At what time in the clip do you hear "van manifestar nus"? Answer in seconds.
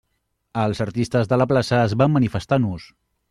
2.03-2.89